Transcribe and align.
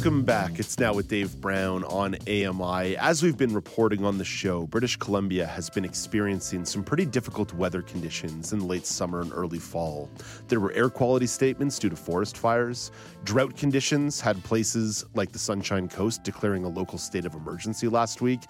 Welcome 0.00 0.22
back. 0.22 0.58
It's 0.58 0.78
now 0.78 0.94
with 0.94 1.08
Dave 1.08 1.38
Brown 1.42 1.84
on 1.84 2.14
AMI. 2.26 2.96
As 2.96 3.22
we've 3.22 3.36
been 3.36 3.52
reporting 3.52 4.02
on 4.02 4.16
the 4.16 4.24
show, 4.24 4.66
British 4.66 4.96
Columbia 4.96 5.44
has 5.44 5.68
been 5.68 5.84
experiencing 5.84 6.64
some 6.64 6.82
pretty 6.82 7.04
difficult 7.04 7.52
weather 7.52 7.82
conditions 7.82 8.54
in 8.54 8.66
late 8.66 8.86
summer 8.86 9.20
and 9.20 9.30
early 9.30 9.58
fall. 9.58 10.08
There 10.48 10.58
were 10.58 10.72
air 10.72 10.88
quality 10.88 11.26
statements 11.26 11.78
due 11.78 11.90
to 11.90 11.96
forest 11.96 12.38
fires. 12.38 12.90
Drought 13.24 13.58
conditions 13.58 14.22
had 14.22 14.42
places 14.42 15.04
like 15.12 15.32
the 15.32 15.38
Sunshine 15.38 15.86
Coast 15.86 16.24
declaring 16.24 16.64
a 16.64 16.70
local 16.70 16.96
state 16.96 17.26
of 17.26 17.34
emergency 17.34 17.86
last 17.86 18.22
week. 18.22 18.40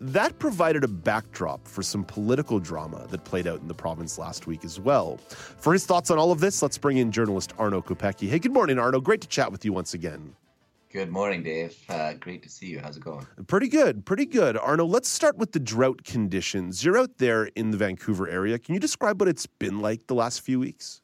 That 0.00 0.38
provided 0.38 0.84
a 0.84 0.88
backdrop 0.88 1.66
for 1.66 1.82
some 1.82 2.04
political 2.04 2.60
drama 2.60 3.08
that 3.08 3.24
played 3.24 3.48
out 3.48 3.60
in 3.60 3.66
the 3.66 3.74
province 3.74 4.16
last 4.16 4.46
week 4.46 4.64
as 4.64 4.78
well. 4.78 5.16
For 5.16 5.72
his 5.72 5.84
thoughts 5.86 6.12
on 6.12 6.18
all 6.18 6.30
of 6.30 6.38
this, 6.38 6.62
let's 6.62 6.78
bring 6.78 6.98
in 6.98 7.10
journalist 7.10 7.52
Arno 7.58 7.82
Kopecky. 7.82 8.28
Hey, 8.28 8.38
good 8.38 8.52
morning, 8.52 8.78
Arno. 8.78 9.00
Great 9.00 9.22
to 9.22 9.28
chat 9.28 9.50
with 9.50 9.64
you 9.64 9.72
once 9.72 9.92
again. 9.92 10.36
Good 10.92 11.12
morning, 11.12 11.44
Dave. 11.44 11.78
Uh, 11.88 12.14
great 12.14 12.42
to 12.42 12.48
see 12.48 12.66
you. 12.66 12.80
How's 12.80 12.96
it 12.96 13.04
going? 13.04 13.24
Pretty 13.46 13.68
good, 13.68 14.04
pretty 14.04 14.26
good. 14.26 14.56
Arno, 14.56 14.84
let's 14.84 15.08
start 15.08 15.38
with 15.38 15.52
the 15.52 15.60
drought 15.60 16.02
conditions. 16.02 16.84
You're 16.84 16.98
out 16.98 17.18
there 17.18 17.44
in 17.54 17.70
the 17.70 17.76
Vancouver 17.76 18.28
area. 18.28 18.58
Can 18.58 18.74
you 18.74 18.80
describe 18.80 19.20
what 19.20 19.28
it's 19.28 19.46
been 19.46 19.78
like 19.78 20.08
the 20.08 20.16
last 20.16 20.40
few 20.40 20.58
weeks? 20.58 21.00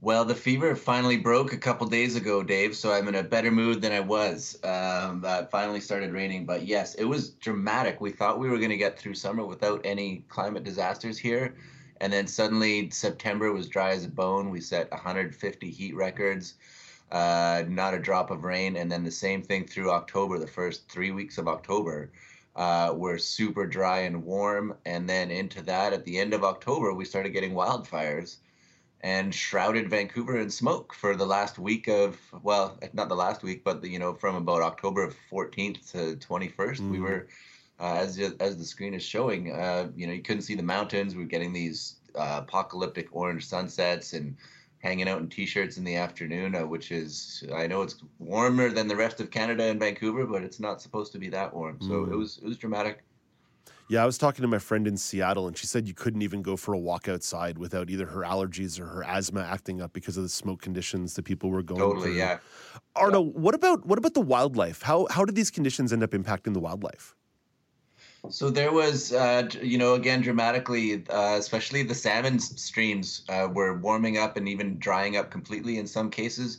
Well, 0.00 0.24
the 0.24 0.34
fever 0.34 0.74
finally 0.74 1.18
broke 1.18 1.52
a 1.52 1.58
couple 1.58 1.86
days 1.86 2.16
ago, 2.16 2.42
Dave. 2.42 2.74
So 2.74 2.94
I'm 2.94 3.08
in 3.08 3.16
a 3.16 3.22
better 3.22 3.50
mood 3.50 3.82
than 3.82 3.92
I 3.92 4.00
was. 4.00 4.58
Um, 4.64 5.22
uh, 5.22 5.44
finally 5.44 5.82
started 5.82 6.10
raining, 6.10 6.46
but 6.46 6.66
yes, 6.66 6.94
it 6.94 7.04
was 7.04 7.32
dramatic. 7.32 8.00
We 8.00 8.10
thought 8.10 8.38
we 8.38 8.48
were 8.48 8.56
going 8.56 8.70
to 8.70 8.78
get 8.78 8.98
through 8.98 9.14
summer 9.14 9.44
without 9.44 9.82
any 9.84 10.24
climate 10.30 10.64
disasters 10.64 11.18
here, 11.18 11.56
and 12.00 12.10
then 12.10 12.26
suddenly 12.26 12.88
September 12.88 13.52
was 13.52 13.68
dry 13.68 13.90
as 13.90 14.06
a 14.06 14.08
bone. 14.08 14.48
We 14.48 14.62
set 14.62 14.90
150 14.90 15.70
heat 15.70 15.94
records 15.94 16.54
uh, 17.10 17.64
not 17.68 17.94
a 17.94 17.98
drop 17.98 18.30
of 18.30 18.44
rain, 18.44 18.76
and 18.76 18.90
then 18.90 19.04
the 19.04 19.10
same 19.10 19.42
thing 19.42 19.66
through 19.66 19.90
October. 19.90 20.38
The 20.38 20.46
first 20.46 20.88
three 20.88 21.10
weeks 21.10 21.38
of 21.38 21.48
October 21.48 22.10
uh, 22.56 22.92
were 22.94 23.18
super 23.18 23.66
dry 23.66 24.00
and 24.00 24.24
warm, 24.24 24.76
and 24.84 25.08
then 25.08 25.30
into 25.30 25.62
that 25.62 25.92
at 25.92 26.04
the 26.04 26.18
end 26.18 26.34
of 26.34 26.44
October 26.44 26.92
we 26.92 27.04
started 27.04 27.30
getting 27.30 27.52
wildfires 27.52 28.36
and 29.02 29.34
shrouded 29.34 29.88
Vancouver 29.88 30.38
in 30.38 30.50
smoke 30.50 30.92
for 30.92 31.16
the 31.16 31.24
last 31.24 31.58
week 31.58 31.88
of 31.88 32.18
well, 32.42 32.78
not 32.92 33.08
the 33.08 33.16
last 33.16 33.42
week, 33.42 33.64
but 33.64 33.80
the, 33.82 33.88
you 33.88 33.98
know 33.98 34.14
from 34.14 34.36
about 34.36 34.62
October 34.62 35.12
14th 35.32 35.92
to 35.92 36.16
21st, 36.16 36.80
mm. 36.80 36.90
we 36.90 37.00
were 37.00 37.28
uh, 37.80 37.96
as 37.98 38.18
as 38.18 38.58
the 38.58 38.64
screen 38.64 38.94
is 38.94 39.02
showing, 39.02 39.52
uh, 39.52 39.88
you 39.96 40.06
know, 40.06 40.12
you 40.12 40.22
couldn't 40.22 40.42
see 40.42 40.54
the 40.54 40.62
mountains. 40.62 41.14
We 41.14 41.22
were 41.22 41.28
getting 41.28 41.52
these 41.52 41.96
uh, 42.14 42.42
apocalyptic 42.42 43.08
orange 43.12 43.46
sunsets 43.46 44.12
and 44.12 44.36
hanging 44.80 45.08
out 45.08 45.20
in 45.20 45.28
t-shirts 45.28 45.76
in 45.76 45.84
the 45.84 45.96
afternoon, 45.96 46.54
uh, 46.54 46.66
which 46.66 46.90
is 46.90 47.44
I 47.54 47.66
know 47.66 47.82
it's 47.82 47.96
warmer 48.18 48.70
than 48.70 48.88
the 48.88 48.96
rest 48.96 49.20
of 49.20 49.30
Canada 49.30 49.64
and 49.64 49.78
Vancouver, 49.78 50.26
but 50.26 50.42
it's 50.42 50.58
not 50.58 50.82
supposed 50.82 51.12
to 51.12 51.18
be 51.18 51.28
that 51.28 51.54
warm. 51.54 51.78
So 51.80 52.06
mm. 52.06 52.12
it 52.12 52.16
was 52.16 52.38
it 52.38 52.46
was 52.46 52.56
dramatic. 52.56 53.04
Yeah, 53.90 54.04
I 54.04 54.06
was 54.06 54.18
talking 54.18 54.42
to 54.42 54.48
my 54.48 54.60
friend 54.60 54.86
in 54.86 54.96
Seattle, 54.96 55.48
and 55.48 55.58
she 55.58 55.66
said 55.66 55.88
you 55.88 55.94
couldn't 55.94 56.22
even 56.22 56.42
go 56.42 56.56
for 56.56 56.74
a 56.74 56.78
walk 56.78 57.08
outside 57.08 57.58
without 57.58 57.90
either 57.90 58.06
her 58.06 58.20
allergies 58.20 58.78
or 58.78 58.86
her 58.86 59.02
asthma 59.02 59.40
acting 59.40 59.82
up 59.82 59.92
because 59.92 60.16
of 60.16 60.22
the 60.22 60.28
smoke 60.28 60.62
conditions 60.62 61.14
that 61.14 61.24
people 61.24 61.50
were 61.50 61.62
going 61.62 61.80
totally, 61.80 62.10
through. 62.10 62.18
yeah. 62.18 62.38
Arno, 62.94 63.24
yeah. 63.24 63.30
what 63.32 63.54
about 63.54 63.84
what 63.84 63.98
about 63.98 64.14
the 64.14 64.20
wildlife? 64.20 64.82
How 64.82 65.08
how 65.10 65.24
did 65.24 65.34
these 65.34 65.50
conditions 65.50 65.92
end 65.92 66.04
up 66.04 66.10
impacting 66.10 66.54
the 66.54 66.60
wildlife? 66.60 67.16
So 68.28 68.50
there 68.50 68.70
was, 68.70 69.12
uh, 69.12 69.48
you 69.62 69.78
know, 69.78 69.94
again, 69.94 70.20
dramatically, 70.20 71.04
uh, 71.08 71.36
especially 71.38 71.82
the 71.82 71.94
salmon 71.94 72.38
streams 72.38 73.22
uh, 73.28 73.48
were 73.52 73.78
warming 73.78 74.18
up 74.18 74.36
and 74.36 74.48
even 74.48 74.78
drying 74.78 75.16
up 75.16 75.30
completely 75.30 75.78
in 75.78 75.86
some 75.86 76.10
cases. 76.10 76.58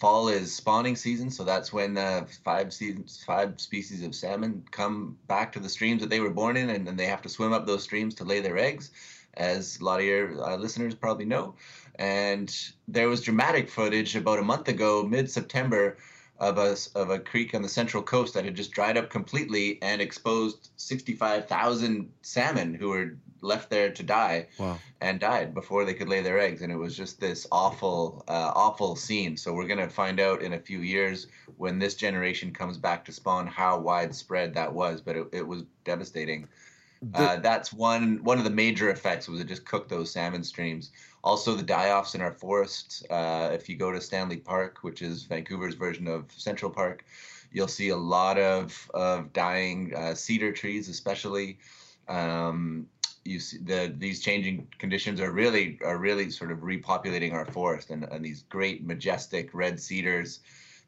Fall 0.00 0.28
is 0.28 0.52
spawning 0.52 0.96
season, 0.96 1.30
so 1.30 1.44
that's 1.44 1.72
when 1.72 1.96
uh, 1.96 2.26
five 2.44 2.72
seasons, 2.72 3.22
five 3.24 3.60
species 3.60 4.02
of 4.02 4.16
salmon 4.16 4.64
come 4.72 5.16
back 5.28 5.52
to 5.52 5.60
the 5.60 5.68
streams 5.68 6.00
that 6.00 6.10
they 6.10 6.18
were 6.18 6.30
born 6.30 6.56
in, 6.56 6.70
and 6.70 6.84
then 6.86 6.96
they 6.96 7.06
have 7.06 7.22
to 7.22 7.28
swim 7.28 7.52
up 7.52 7.66
those 7.66 7.84
streams 7.84 8.14
to 8.16 8.24
lay 8.24 8.40
their 8.40 8.58
eggs, 8.58 8.90
as 9.34 9.78
a 9.78 9.84
lot 9.84 10.00
of 10.00 10.06
your 10.06 10.44
uh, 10.44 10.56
listeners 10.56 10.94
probably 10.94 11.24
know. 11.24 11.54
And 11.96 12.52
there 12.88 13.08
was 13.08 13.20
dramatic 13.20 13.68
footage 13.68 14.16
about 14.16 14.40
a 14.40 14.42
month 14.42 14.66
ago, 14.66 15.04
mid-September, 15.04 15.98
of 16.42 16.58
a, 16.58 16.76
of 16.98 17.10
a 17.10 17.20
creek 17.20 17.54
on 17.54 17.62
the 17.62 17.68
central 17.68 18.02
coast 18.02 18.34
that 18.34 18.44
had 18.44 18.56
just 18.56 18.72
dried 18.72 18.96
up 18.96 19.08
completely 19.08 19.80
and 19.80 20.02
exposed 20.02 20.70
65,000 20.76 22.10
salmon 22.22 22.74
who 22.74 22.88
were 22.88 23.16
left 23.42 23.70
there 23.70 23.92
to 23.92 24.02
die 24.02 24.48
wow. 24.58 24.76
and 25.00 25.20
died 25.20 25.54
before 25.54 25.84
they 25.84 25.94
could 25.94 26.08
lay 26.08 26.20
their 26.20 26.40
eggs. 26.40 26.60
And 26.60 26.72
it 26.72 26.76
was 26.76 26.96
just 26.96 27.20
this 27.20 27.46
awful, 27.52 28.24
uh, 28.26 28.52
awful 28.56 28.96
scene. 28.96 29.36
So 29.36 29.52
we're 29.52 29.68
going 29.68 29.78
to 29.78 29.88
find 29.88 30.18
out 30.18 30.42
in 30.42 30.54
a 30.54 30.58
few 30.58 30.80
years 30.80 31.28
when 31.58 31.78
this 31.78 31.94
generation 31.94 32.52
comes 32.52 32.76
back 32.76 33.04
to 33.04 33.12
spawn 33.12 33.46
how 33.46 33.78
widespread 33.78 34.52
that 34.54 34.72
was. 34.72 35.00
But 35.00 35.16
it, 35.16 35.28
it 35.32 35.46
was 35.46 35.62
devastating. 35.84 36.48
Uh, 37.14 37.36
that's 37.36 37.72
one 37.72 38.22
one 38.22 38.38
of 38.38 38.44
the 38.44 38.50
major 38.50 38.90
effects 38.90 39.28
was 39.28 39.40
it 39.40 39.48
just 39.48 39.64
cooked 39.64 39.88
those 39.88 40.10
salmon 40.10 40.44
streams. 40.44 40.92
Also, 41.24 41.54
the 41.54 41.62
die-offs 41.62 42.14
in 42.14 42.20
our 42.20 42.32
forests. 42.32 43.04
Uh, 43.10 43.50
if 43.52 43.68
you 43.68 43.76
go 43.76 43.92
to 43.92 44.00
Stanley 44.00 44.36
Park, 44.36 44.78
which 44.82 45.02
is 45.02 45.24
Vancouver's 45.24 45.74
version 45.74 46.06
of 46.08 46.30
Central 46.36 46.70
Park, 46.70 47.04
you'll 47.52 47.68
see 47.68 47.88
a 47.88 47.96
lot 47.96 48.38
of 48.38 48.90
of 48.94 49.32
dying 49.32 49.92
uh, 49.96 50.14
cedar 50.14 50.52
trees, 50.52 50.88
especially. 50.88 51.58
Um, 52.08 52.86
you 53.24 53.38
see 53.38 53.58
the 53.58 53.94
these 53.98 54.20
changing 54.20 54.66
conditions 54.78 55.20
are 55.20 55.30
really 55.30 55.78
are 55.84 55.98
really 55.98 56.30
sort 56.30 56.50
of 56.50 56.58
repopulating 56.58 57.32
our 57.32 57.46
forest 57.46 57.90
and, 57.90 58.04
and 58.04 58.24
these 58.24 58.42
great 58.48 58.84
majestic 58.84 59.50
red 59.54 59.78
cedars 59.80 60.40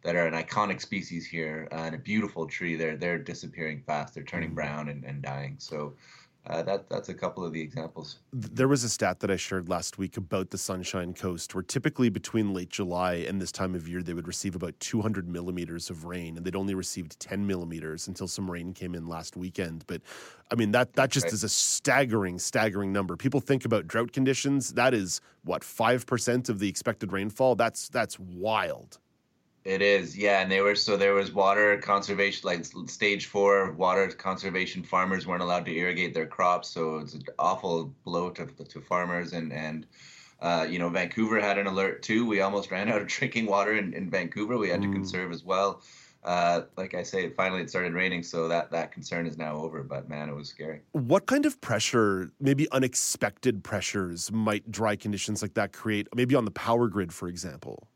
that 0.04 0.14
are 0.14 0.26
an 0.26 0.34
iconic 0.34 0.80
species 0.80 1.26
here 1.26 1.68
uh, 1.72 1.76
and 1.76 1.94
a 1.94 1.98
beautiful 1.98 2.46
tree 2.46 2.76
they're 2.76 2.96
they're 2.96 3.18
disappearing 3.18 3.82
fast 3.86 4.14
they're 4.14 4.22
turning 4.22 4.50
mm. 4.50 4.54
brown 4.54 4.88
and, 4.88 5.04
and 5.04 5.22
dying 5.22 5.56
so 5.58 5.94
uh, 6.46 6.62
that 6.62 6.90
that's 6.90 7.08
a 7.08 7.14
couple 7.14 7.42
of 7.42 7.54
the 7.54 7.60
examples. 7.60 8.18
There 8.34 8.68
was 8.68 8.84
a 8.84 8.88
stat 8.90 9.20
that 9.20 9.30
I 9.30 9.36
shared 9.36 9.70
last 9.70 9.96
week 9.96 10.18
about 10.18 10.50
the 10.50 10.58
Sunshine 10.58 11.14
Coast, 11.14 11.54
where 11.54 11.62
typically 11.62 12.10
between 12.10 12.52
late 12.52 12.68
July 12.68 13.14
and 13.14 13.40
this 13.40 13.50
time 13.50 13.74
of 13.74 13.88
year, 13.88 14.02
they 14.02 14.12
would 14.12 14.28
receive 14.28 14.54
about 14.54 14.78
200 14.78 15.26
millimeters 15.26 15.88
of 15.88 16.04
rain, 16.04 16.36
and 16.36 16.44
they'd 16.44 16.54
only 16.54 16.74
received 16.74 17.18
10 17.18 17.46
millimeters 17.46 18.08
until 18.08 18.28
some 18.28 18.50
rain 18.50 18.74
came 18.74 18.94
in 18.94 19.08
last 19.08 19.38
weekend. 19.38 19.84
But 19.86 20.02
I 20.50 20.54
mean, 20.54 20.72
that 20.72 20.92
that 20.94 21.10
just 21.10 21.24
right. 21.24 21.32
is 21.32 21.44
a 21.44 21.48
staggering, 21.48 22.38
staggering 22.38 22.92
number. 22.92 23.16
People 23.16 23.40
think 23.40 23.64
about 23.64 23.86
drought 23.86 24.12
conditions. 24.12 24.74
That 24.74 24.92
is 24.92 25.22
what 25.44 25.64
five 25.64 26.04
percent 26.04 26.50
of 26.50 26.58
the 26.58 26.68
expected 26.68 27.10
rainfall. 27.10 27.54
That's 27.54 27.88
that's 27.88 28.18
wild. 28.18 28.98
It 29.64 29.80
is, 29.80 30.16
yeah, 30.16 30.42
and 30.42 30.52
they 30.52 30.60
were 30.60 30.74
so 30.74 30.94
there 30.94 31.14
was 31.14 31.32
water 31.32 31.78
conservation, 31.78 32.42
like 32.44 32.66
stage 32.86 33.26
four 33.26 33.72
water 33.72 34.08
conservation. 34.08 34.82
Farmers 34.82 35.26
weren't 35.26 35.42
allowed 35.42 35.64
to 35.64 35.74
irrigate 35.74 36.12
their 36.12 36.26
crops, 36.26 36.68
so 36.68 36.98
it's 36.98 37.14
an 37.14 37.22
awful 37.38 37.94
blow 38.04 38.28
to 38.30 38.44
to 38.44 38.80
farmers. 38.82 39.32
And 39.32 39.54
and 39.54 39.86
uh, 40.40 40.66
you 40.68 40.78
know, 40.78 40.90
Vancouver 40.90 41.40
had 41.40 41.56
an 41.56 41.66
alert 41.66 42.02
too. 42.02 42.26
We 42.26 42.42
almost 42.42 42.70
ran 42.70 42.90
out 42.90 43.00
of 43.00 43.08
drinking 43.08 43.46
water 43.46 43.74
in, 43.74 43.94
in 43.94 44.10
Vancouver. 44.10 44.58
We 44.58 44.68
had 44.68 44.80
mm. 44.80 44.88
to 44.88 44.92
conserve 44.92 45.32
as 45.32 45.44
well. 45.44 45.80
Uh, 46.24 46.62
like 46.76 46.92
I 46.92 47.02
say, 47.02 47.30
finally 47.30 47.62
it 47.62 47.70
started 47.70 47.94
raining, 47.94 48.22
so 48.22 48.48
that 48.48 48.70
that 48.70 48.92
concern 48.92 49.26
is 49.26 49.38
now 49.38 49.56
over. 49.56 49.82
But 49.82 50.10
man, 50.10 50.28
it 50.28 50.34
was 50.34 50.50
scary. 50.50 50.82
What 50.92 51.24
kind 51.24 51.46
of 51.46 51.58
pressure, 51.62 52.30
maybe 52.38 52.70
unexpected 52.70 53.64
pressures, 53.64 54.30
might 54.30 54.70
dry 54.70 54.94
conditions 54.96 55.40
like 55.40 55.54
that 55.54 55.72
create? 55.72 56.06
Maybe 56.14 56.34
on 56.34 56.44
the 56.44 56.50
power 56.50 56.88
grid, 56.88 57.14
for 57.14 57.28
example. 57.28 57.88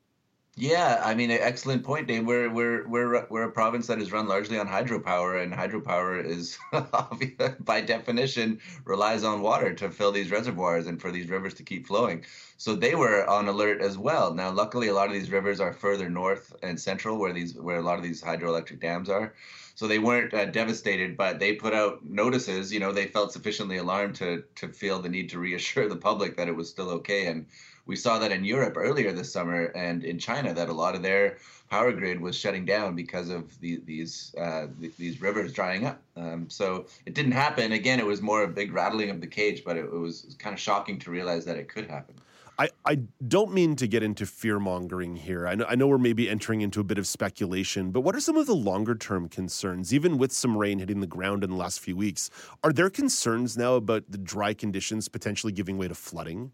Yeah, 0.60 1.00
I 1.04 1.14
mean, 1.14 1.30
excellent 1.30 1.84
point, 1.84 2.08
Dave. 2.08 2.26
We're 2.26 2.50
we're 2.50 2.88
we're 2.88 3.26
we're 3.30 3.44
a 3.44 3.52
province 3.52 3.86
that 3.86 4.00
is 4.00 4.10
run 4.10 4.26
largely 4.26 4.58
on 4.58 4.66
hydropower, 4.66 5.40
and 5.40 5.52
hydropower 5.52 6.24
is, 6.24 6.58
by 7.60 7.80
definition, 7.80 8.60
relies 8.84 9.22
on 9.22 9.40
water 9.40 9.72
to 9.74 9.88
fill 9.88 10.10
these 10.10 10.32
reservoirs 10.32 10.88
and 10.88 11.00
for 11.00 11.12
these 11.12 11.28
rivers 11.30 11.54
to 11.54 11.62
keep 11.62 11.86
flowing. 11.86 12.24
So 12.56 12.74
they 12.74 12.96
were 12.96 13.24
on 13.28 13.46
alert 13.46 13.80
as 13.80 13.98
well. 13.98 14.34
Now, 14.34 14.50
luckily, 14.50 14.88
a 14.88 14.94
lot 14.94 15.06
of 15.06 15.12
these 15.12 15.30
rivers 15.30 15.60
are 15.60 15.72
further 15.72 16.10
north 16.10 16.52
and 16.60 16.80
central, 16.80 17.18
where 17.18 17.32
these 17.32 17.54
where 17.54 17.78
a 17.78 17.82
lot 17.82 17.98
of 17.98 18.02
these 18.02 18.20
hydroelectric 18.20 18.80
dams 18.80 19.08
are. 19.08 19.34
So 19.76 19.86
they 19.86 20.00
weren't 20.00 20.34
uh, 20.34 20.46
devastated, 20.46 21.16
but 21.16 21.38
they 21.38 21.54
put 21.54 21.72
out 21.72 22.04
notices. 22.04 22.72
You 22.72 22.80
know, 22.80 22.90
they 22.90 23.06
felt 23.06 23.32
sufficiently 23.32 23.76
alarmed 23.76 24.16
to 24.16 24.42
to 24.56 24.68
feel 24.68 24.98
the 25.00 25.08
need 25.08 25.30
to 25.30 25.38
reassure 25.38 25.88
the 25.88 25.94
public 25.96 26.36
that 26.36 26.48
it 26.48 26.56
was 26.56 26.68
still 26.68 26.90
okay 26.90 27.26
and 27.28 27.46
we 27.88 27.96
saw 27.96 28.18
that 28.18 28.30
in 28.30 28.44
Europe 28.44 28.76
earlier 28.76 29.12
this 29.12 29.32
summer 29.32 29.64
and 29.74 30.04
in 30.04 30.18
China 30.18 30.52
that 30.54 30.68
a 30.68 30.72
lot 30.72 30.94
of 30.94 31.02
their 31.02 31.38
power 31.70 31.90
grid 31.90 32.20
was 32.20 32.36
shutting 32.36 32.64
down 32.64 32.94
because 32.94 33.30
of 33.30 33.58
the, 33.60 33.80
these 33.84 34.34
uh, 34.38 34.66
these 34.78 35.20
rivers 35.20 35.52
drying 35.52 35.86
up. 35.86 36.00
Um, 36.14 36.48
so 36.48 36.86
it 37.06 37.14
didn't 37.14 37.32
happen. 37.32 37.72
Again, 37.72 37.98
it 37.98 38.06
was 38.06 38.22
more 38.22 38.44
a 38.44 38.48
big 38.48 38.72
rattling 38.72 39.10
of 39.10 39.20
the 39.20 39.26
cage, 39.26 39.64
but 39.64 39.76
it, 39.76 39.86
it 39.86 39.92
was 39.92 40.36
kind 40.38 40.52
of 40.54 40.60
shocking 40.60 40.98
to 41.00 41.10
realize 41.10 41.44
that 41.46 41.56
it 41.56 41.68
could 41.68 41.88
happen. 41.88 42.14
I, 42.60 42.70
I 42.84 42.96
don't 43.28 43.52
mean 43.54 43.76
to 43.76 43.86
get 43.86 44.02
into 44.02 44.26
fear 44.26 44.58
mongering 44.58 45.14
here. 45.14 45.46
I 45.46 45.54
know, 45.54 45.64
I 45.68 45.76
know 45.76 45.86
we're 45.86 45.96
maybe 45.96 46.28
entering 46.28 46.60
into 46.60 46.80
a 46.80 46.84
bit 46.84 46.98
of 46.98 47.06
speculation, 47.06 47.92
but 47.92 48.00
what 48.00 48.16
are 48.16 48.20
some 48.20 48.36
of 48.36 48.46
the 48.46 48.54
longer 48.54 48.96
term 48.96 49.28
concerns, 49.28 49.94
even 49.94 50.18
with 50.18 50.32
some 50.32 50.58
rain 50.58 50.80
hitting 50.80 50.98
the 50.98 51.06
ground 51.06 51.44
in 51.44 51.50
the 51.50 51.56
last 51.56 51.78
few 51.78 51.96
weeks? 51.96 52.30
Are 52.64 52.72
there 52.72 52.90
concerns 52.90 53.56
now 53.56 53.74
about 53.74 54.10
the 54.10 54.18
dry 54.18 54.54
conditions 54.54 55.08
potentially 55.08 55.52
giving 55.52 55.78
way 55.78 55.86
to 55.86 55.94
flooding? 55.94 56.50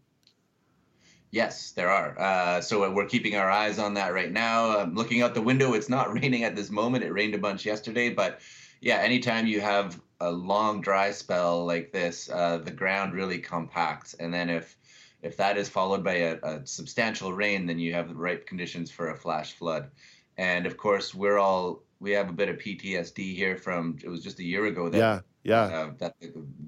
Yes, 1.35 1.71
there 1.71 1.89
are. 1.89 2.17
Uh, 2.17 2.61
so 2.61 2.89
we're 2.89 3.07
keeping 3.07 3.35
our 3.35 3.51
eyes 3.51 3.77
on 3.77 3.95
that 3.95 4.13
right 4.13 4.31
now. 4.31 4.79
Um, 4.79 4.95
looking 4.95 5.21
out 5.21 5.33
the 5.33 5.41
window, 5.41 5.73
it's 5.73 5.89
not 5.89 6.13
raining 6.21 6.45
at 6.45 6.55
this 6.55 6.71
moment. 6.71 7.03
It 7.03 7.11
rained 7.11 7.35
a 7.35 7.37
bunch 7.37 7.65
yesterday, 7.65 8.07
but 8.09 8.39
yeah, 8.79 8.99
anytime 8.99 9.45
you 9.45 9.59
have 9.59 9.99
a 10.21 10.31
long 10.31 10.79
dry 10.79 11.11
spell 11.11 11.65
like 11.65 11.91
this, 11.91 12.29
uh, 12.29 12.59
the 12.59 12.71
ground 12.71 13.13
really 13.13 13.39
compacts, 13.39 14.13
and 14.13 14.33
then 14.33 14.49
if 14.49 14.77
if 15.21 15.35
that 15.35 15.57
is 15.57 15.67
followed 15.67 16.05
by 16.05 16.13
a, 16.13 16.37
a 16.41 16.65
substantial 16.65 17.33
rain, 17.33 17.65
then 17.65 17.79
you 17.79 17.91
have 17.91 18.07
the 18.07 18.15
ripe 18.15 18.47
conditions 18.47 18.89
for 18.89 19.09
a 19.09 19.17
flash 19.17 19.51
flood. 19.51 19.91
And 20.37 20.65
of 20.65 20.77
course, 20.77 21.13
we're 21.13 21.37
all 21.37 21.83
we 21.99 22.11
have 22.11 22.29
a 22.29 22.33
bit 22.33 22.47
of 22.47 22.59
PTSD 22.59 23.35
here 23.35 23.57
from 23.57 23.97
it 24.01 24.07
was 24.07 24.23
just 24.23 24.39
a 24.39 24.43
year 24.45 24.67
ago 24.67 24.87
that 24.87 24.97
yeah 24.97 25.19
yeah. 25.45 25.61
Uh, 25.61 25.91
that 25.99 26.15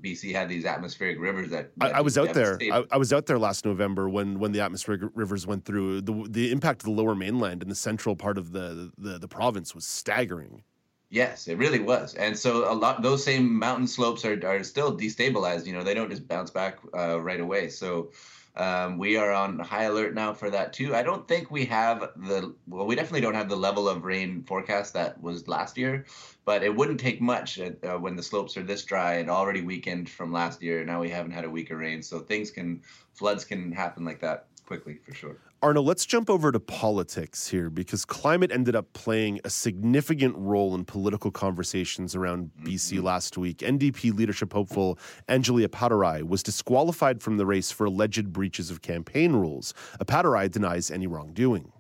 BC 0.01 0.31
had 0.33 0.47
these 0.47 0.63
atmospheric 0.63 1.19
rivers 1.19 1.50
that, 1.50 1.71
that 1.77 1.95
I, 1.95 1.97
I, 1.97 2.01
was 2.01 2.18
out 2.18 2.33
there. 2.33 2.59
I, 2.71 2.83
I, 2.91 2.97
was 2.97 3.12
out 3.12 3.25
there 3.25 3.39
last 3.39 3.65
November 3.65 4.07
when 4.07 4.38
when 4.38 4.51
the 4.51 4.59
atmospheric 4.62 5.01
rivers 5.15 5.47
went 5.47 5.65
through. 5.65 6.01
The 6.01 6.27
the 6.29 6.51
impact 6.51 6.81
of 6.81 6.85
the 6.85 6.91
lower 6.91 7.15
mainland 7.15 7.63
and 7.63 7.71
the 7.71 7.75
central 7.75 8.15
part 8.15 8.38
of 8.38 8.51
the 8.51 8.91
the, 8.97 9.18
the 9.18 9.27
province 9.27 9.74
was 9.74 9.85
staggering 9.85 10.63
Yes, 11.09 11.48
it 11.48 11.57
really 11.57 11.80
was, 11.80 12.15
and 12.15 12.38
so 12.38 12.69
a 12.69 12.75
lot 12.75 13.01
those 13.01 13.24
same 13.24 13.57
mountain 13.57 13.88
slopes 13.88 14.25
are 14.25 14.39
are 14.45 14.63
still 14.63 14.98
destabilized. 14.98 15.65
You 15.65 15.74
know, 15.74 15.83
they 15.83 15.94
don't 15.94 16.09
just 16.09 16.27
bounce 16.27 16.51
back 16.51 16.80
uh, 16.94 17.21
right 17.21 17.39
away. 17.39 17.69
So 17.69 18.12
um, 18.57 18.98
we 18.98 19.15
are 19.15 19.31
on 19.31 19.57
high 19.59 19.83
alert 19.83 20.13
now 20.13 20.33
for 20.33 20.50
that 20.50 20.74
too. 20.74 20.94
I 20.94 21.04
don't 21.04 21.25
think 21.25 21.50
we 21.50 21.63
have 21.65 22.00
the 22.18 22.54
well, 22.68 22.86
we 22.86 22.95
definitely 22.95 23.21
don't 23.21 23.36
have 23.36 23.48
the 23.48 23.56
level 23.56 23.88
of 23.88 24.04
rain 24.04 24.44
forecast 24.44 24.94
that 24.95 25.21
was 25.21 25.48
last 25.48 25.77
year, 25.77 26.06
but 26.44 26.62
it 26.62 26.75
wouldn't 26.75 27.00
take 27.00 27.21
much 27.21 27.57
uh, 27.60 27.98
when 27.98 28.18
the 28.18 28.24
slopes 28.24 28.57
are 28.57 28.63
this 28.63 28.83
dry 28.83 29.13
and 29.15 29.30
already 29.30 29.62
weakened 29.62 30.10
from 30.10 30.33
last 30.33 30.62
year. 30.62 30.83
Now 30.83 31.00
we 31.00 31.10
haven't 31.10 31.31
had 31.31 31.45
a 31.45 31.50
week 31.50 31.71
of 31.71 31.77
rain, 31.80 32.03
so 32.03 32.19
things 32.19 32.51
can 32.51 32.81
floods 33.13 33.45
can 33.45 33.71
happen 33.71 34.03
like 34.03 34.19
that 34.21 34.48
quickly 34.67 34.99
for 35.03 35.15
sure. 35.15 35.37
Arno, 35.63 35.81
let's 35.81 36.05
jump 36.05 36.29
over 36.29 36.51
to 36.51 36.59
politics 36.59 37.47
here 37.47 37.71
because 37.71 38.05
climate 38.05 38.51
ended 38.51 38.75
up 38.75 38.93
playing 38.93 39.39
a 39.43 39.49
significant 39.49 40.35
role 40.37 40.75
in 40.75 40.85
political 40.85 41.31
conversations 41.31 42.15
around 42.15 42.51
mm-hmm. 42.59 42.67
BC 42.67 43.01
last 43.01 43.37
week. 43.37 43.59
NDP 43.59 44.13
leadership 44.13 44.53
hopeful 44.53 44.99
Anjali 45.27 45.65
Appadurai 45.65 46.21
was 46.21 46.43
disqualified 46.43 47.23
from 47.23 47.37
the 47.37 47.45
race 47.45 47.71
for 47.71 47.85
alleged 47.85 48.31
breaches 48.31 48.69
of 48.69 48.83
campaign 48.83 49.33
rules. 49.33 49.73
Appadurai 49.99 50.51
denies 50.51 50.91
any 50.91 51.07
wrongdoing. 51.07 51.71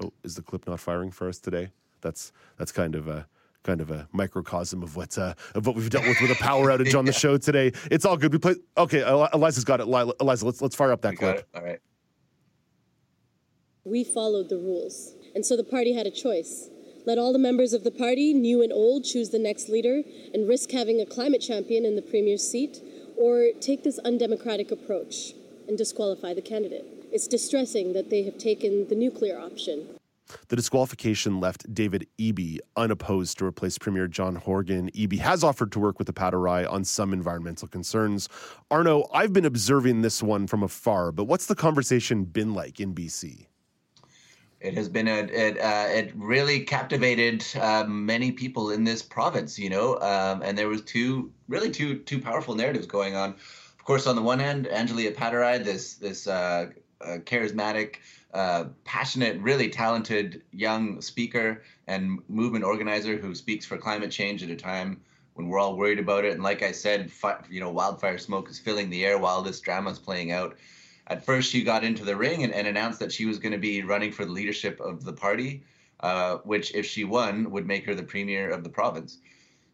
Oh, 0.00 0.12
is 0.22 0.36
the 0.36 0.42
clip 0.42 0.68
not 0.68 0.78
firing 0.78 1.10
for 1.10 1.28
us 1.28 1.40
today? 1.40 1.70
That's 2.00 2.32
that's 2.58 2.72
kind 2.72 2.94
of 2.94 3.08
a 3.08 3.26
kind 3.62 3.80
of 3.80 3.90
a 3.90 4.08
microcosm 4.12 4.82
of 4.82 4.96
what 4.96 5.16
uh, 5.18 5.34
of 5.54 5.66
what 5.66 5.76
we've 5.76 5.90
dealt 5.90 6.06
with 6.06 6.20
with 6.20 6.30
a 6.30 6.42
power 6.42 6.66
outage 6.70 6.98
on 6.98 7.04
the 7.04 7.12
show 7.12 7.36
today. 7.36 7.72
It's 7.90 8.04
all 8.04 8.16
good. 8.16 8.32
We 8.32 8.38
play. 8.38 8.56
Okay, 8.76 9.00
Eliza's 9.32 9.64
got 9.64 9.80
it. 9.80 9.84
Eliza, 9.84 10.46
let's 10.46 10.62
let's 10.62 10.76
fire 10.76 10.92
up 10.92 11.02
that 11.02 11.16
clip. 11.16 11.46
All 11.54 11.62
right. 11.62 11.80
We 13.84 14.04
followed 14.04 14.48
the 14.48 14.58
rules, 14.58 15.14
and 15.34 15.44
so 15.44 15.56
the 15.56 15.64
party 15.64 15.94
had 15.94 16.06
a 16.06 16.10
choice. 16.10 16.68
Let 17.06 17.16
all 17.18 17.32
the 17.32 17.38
members 17.38 17.72
of 17.72 17.82
the 17.82 17.90
party, 17.90 18.34
new 18.34 18.62
and 18.62 18.72
old, 18.72 19.04
choose 19.04 19.30
the 19.30 19.38
next 19.38 19.70
leader 19.70 20.02
and 20.34 20.46
risk 20.46 20.70
having 20.70 21.00
a 21.00 21.06
climate 21.06 21.40
champion 21.40 21.86
in 21.86 21.96
the 21.96 22.02
premier's 22.02 22.46
seat, 22.46 22.82
or 23.16 23.48
take 23.58 23.84
this 23.84 23.98
undemocratic 24.00 24.70
approach 24.70 25.32
and 25.66 25.78
disqualify 25.78 26.34
the 26.34 26.42
candidate. 26.42 26.84
It's 27.10 27.26
distressing 27.26 27.94
that 27.94 28.10
they 28.10 28.22
have 28.24 28.36
taken 28.36 28.88
the 28.88 28.94
nuclear 28.94 29.40
option 29.40 29.98
the 30.48 30.56
disqualification 30.56 31.40
left 31.40 31.72
David 31.72 32.06
Eby 32.18 32.58
unopposed 32.76 33.38
to 33.38 33.44
replace 33.44 33.78
Premier 33.78 34.08
John 34.08 34.36
Horgan. 34.36 34.90
Eby 34.90 35.18
has 35.18 35.44
offered 35.44 35.72
to 35.72 35.80
work 35.80 35.98
with 35.98 36.06
the 36.06 36.12
Appadurai 36.12 36.70
on 36.70 36.84
some 36.84 37.12
environmental 37.12 37.68
concerns. 37.68 38.28
Arno, 38.70 39.08
I've 39.12 39.32
been 39.32 39.44
observing 39.44 40.02
this 40.02 40.22
one 40.22 40.46
from 40.46 40.62
afar, 40.62 41.12
but 41.12 41.24
what's 41.24 41.46
the 41.46 41.54
conversation 41.54 42.24
been 42.24 42.54
like 42.54 42.80
in 42.80 42.94
BC? 42.94 43.46
It 44.60 44.74
has 44.74 44.90
been 44.90 45.08
a 45.08 45.20
it, 45.20 45.58
uh, 45.58 45.86
it 45.88 46.12
really 46.14 46.60
captivated 46.60 47.44
uh, 47.58 47.84
many 47.88 48.30
people 48.30 48.70
in 48.70 48.84
this 48.84 49.00
province, 49.00 49.58
you 49.58 49.70
know, 49.70 49.98
um, 50.00 50.42
and 50.42 50.56
there 50.56 50.68
was 50.68 50.82
two 50.82 51.32
really 51.48 51.70
two 51.70 52.00
two 52.00 52.20
powerful 52.20 52.54
narratives 52.54 52.86
going 52.86 53.16
on. 53.16 53.30
Of 53.30 53.84
course, 53.84 54.06
on 54.06 54.16
the 54.16 54.22
one 54.22 54.38
hand, 54.38 54.68
Anjali 54.70 55.10
Appadurai, 55.10 55.64
this 55.64 55.94
this 55.94 56.26
uh, 56.26 56.70
uh 57.00 57.16
charismatic 57.24 57.96
uh, 58.34 58.64
passionate, 58.84 59.40
really 59.40 59.68
talented 59.68 60.42
young 60.52 61.00
speaker 61.00 61.62
and 61.86 62.20
movement 62.28 62.64
organizer 62.64 63.16
who 63.16 63.34
speaks 63.34 63.66
for 63.66 63.76
climate 63.76 64.10
change 64.10 64.42
at 64.42 64.50
a 64.50 64.56
time 64.56 65.00
when 65.34 65.48
we're 65.48 65.58
all 65.58 65.76
worried 65.76 65.98
about 65.98 66.24
it. 66.24 66.34
And 66.34 66.42
like 66.42 66.62
I 66.62 66.72
said, 66.72 67.10
fi- 67.10 67.42
you 67.50 67.60
know, 67.60 67.70
wildfire 67.70 68.18
smoke 68.18 68.48
is 68.48 68.58
filling 68.58 68.90
the 68.90 69.04
air 69.04 69.18
while 69.18 69.42
this 69.42 69.60
drama 69.60 69.90
is 69.90 69.98
playing 69.98 70.32
out. 70.32 70.56
At 71.06 71.24
first, 71.24 71.50
she 71.50 71.64
got 71.64 71.82
into 71.82 72.04
the 72.04 72.14
ring 72.14 72.44
and, 72.44 72.52
and 72.52 72.68
announced 72.68 73.00
that 73.00 73.10
she 73.10 73.26
was 73.26 73.38
going 73.38 73.52
to 73.52 73.58
be 73.58 73.82
running 73.82 74.12
for 74.12 74.24
the 74.24 74.30
leadership 74.30 74.80
of 74.80 75.04
the 75.04 75.12
party, 75.12 75.64
uh, 76.00 76.36
which, 76.44 76.72
if 76.74 76.86
she 76.86 77.02
won, 77.04 77.50
would 77.50 77.66
make 77.66 77.84
her 77.86 77.96
the 77.96 78.02
premier 78.02 78.50
of 78.50 78.62
the 78.62 78.70
province. 78.70 79.18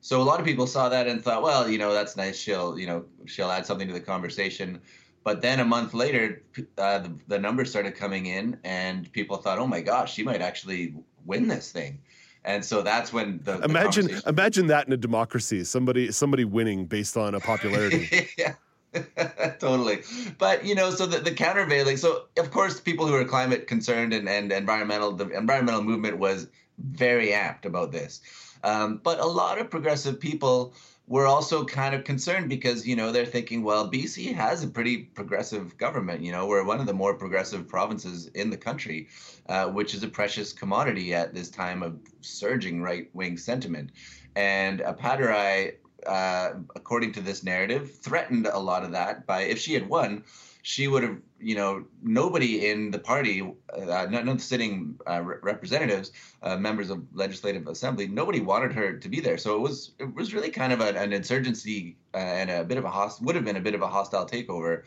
So 0.00 0.22
a 0.22 0.24
lot 0.24 0.40
of 0.40 0.46
people 0.46 0.66
saw 0.66 0.88
that 0.88 1.08
and 1.08 1.22
thought, 1.22 1.42
well, 1.42 1.68
you 1.68 1.78
know, 1.78 1.92
that's 1.92 2.16
nice. 2.16 2.38
She'll, 2.38 2.78
you 2.78 2.86
know, 2.86 3.04
she'll 3.26 3.50
add 3.50 3.66
something 3.66 3.88
to 3.88 3.92
the 3.92 4.00
conversation. 4.00 4.80
But 5.26 5.42
then 5.42 5.58
a 5.58 5.64
month 5.64 5.92
later, 5.92 6.44
uh, 6.78 7.00
the, 7.00 7.12
the 7.26 7.38
numbers 7.40 7.68
started 7.68 7.96
coming 7.96 8.26
in, 8.26 8.60
and 8.62 9.10
people 9.10 9.38
thought, 9.38 9.58
"Oh 9.58 9.66
my 9.66 9.80
gosh, 9.80 10.14
she 10.14 10.22
might 10.22 10.40
actually 10.40 10.94
win 11.24 11.48
this 11.48 11.72
thing." 11.72 11.98
And 12.44 12.64
so 12.64 12.80
that's 12.80 13.12
when 13.12 13.40
the, 13.42 13.60
imagine 13.62 14.08
imagine 14.24 14.68
that 14.68 14.86
in 14.86 14.92
a 14.92 14.96
democracy, 14.96 15.64
somebody 15.64 16.12
somebody 16.12 16.44
winning 16.44 16.86
based 16.86 17.16
on 17.16 17.34
a 17.34 17.40
popularity. 17.40 18.28
yeah. 18.38 18.54
totally. 19.58 20.02
But 20.38 20.64
you 20.64 20.76
know, 20.76 20.90
so 20.92 21.06
the, 21.06 21.18
the 21.18 21.32
countervailing 21.32 21.96
so 21.96 22.26
of 22.38 22.52
course 22.52 22.78
people 22.78 23.08
who 23.08 23.14
are 23.14 23.24
climate 23.24 23.66
concerned 23.66 24.14
and, 24.14 24.28
and 24.28 24.52
environmental 24.52 25.10
the 25.10 25.28
environmental 25.30 25.82
movement 25.82 26.18
was 26.18 26.46
very 26.78 27.34
apt 27.34 27.66
about 27.66 27.90
this. 27.90 28.20
Um, 28.62 29.00
but 29.02 29.18
a 29.18 29.26
lot 29.26 29.58
of 29.58 29.70
progressive 29.70 30.20
people 30.20 30.72
we're 31.08 31.26
also 31.26 31.64
kind 31.64 31.94
of 31.94 32.04
concerned 32.04 32.48
because 32.48 32.86
you 32.86 32.96
know 32.96 33.12
they're 33.12 33.24
thinking 33.24 33.62
well 33.62 33.90
bc 33.90 34.34
has 34.34 34.64
a 34.64 34.68
pretty 34.68 34.98
progressive 34.98 35.76
government 35.78 36.20
you 36.20 36.32
know 36.32 36.46
we're 36.46 36.64
one 36.64 36.80
of 36.80 36.86
the 36.86 36.92
more 36.92 37.14
progressive 37.14 37.68
provinces 37.68 38.26
in 38.28 38.50
the 38.50 38.56
country 38.56 39.08
uh, 39.48 39.68
which 39.68 39.94
is 39.94 40.02
a 40.02 40.08
precious 40.08 40.52
commodity 40.52 41.14
at 41.14 41.32
this 41.34 41.48
time 41.48 41.82
of 41.82 41.98
surging 42.20 42.82
right-wing 42.82 43.36
sentiment. 43.36 43.90
And 44.34 44.80
Appadurai, 44.80 45.74
uh, 46.06 46.50
according 46.74 47.12
to 47.12 47.20
this 47.20 47.42
narrative 47.42 47.96
threatened 47.96 48.46
a 48.46 48.58
lot 48.58 48.84
of 48.84 48.92
that 48.92 49.26
by 49.26 49.42
if 49.42 49.58
she 49.58 49.74
had 49.74 49.88
won 49.88 50.24
she 50.66 50.88
would 50.88 51.04
have, 51.04 51.16
you 51.38 51.54
know, 51.54 51.84
nobody 52.02 52.68
in 52.68 52.90
the 52.90 52.98
party, 52.98 53.40
uh, 53.40 54.06
none 54.10 54.28
of 54.28 54.38
the 54.38 54.42
sitting 54.42 54.98
uh, 55.06 55.22
representatives, 55.22 56.10
uh, 56.42 56.56
members 56.56 56.90
of 56.90 57.04
legislative 57.12 57.68
assembly, 57.68 58.08
nobody 58.08 58.40
wanted 58.40 58.72
her 58.72 58.98
to 58.98 59.08
be 59.08 59.20
there. 59.20 59.38
So 59.38 59.54
it 59.54 59.60
was 59.60 59.92
it 60.00 60.12
was 60.12 60.34
really 60.34 60.50
kind 60.50 60.72
of 60.72 60.80
an 60.80 61.12
insurgency 61.12 61.98
uh, 62.12 62.16
and 62.16 62.50
a 62.50 62.64
bit 62.64 62.78
of 62.78 62.84
a 62.84 62.90
host 62.90 63.22
would 63.22 63.36
have 63.36 63.44
been 63.44 63.54
a 63.54 63.60
bit 63.60 63.76
of 63.76 63.82
a 63.82 63.86
hostile 63.86 64.26
takeover. 64.26 64.82